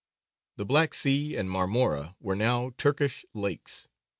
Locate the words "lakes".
3.35-3.87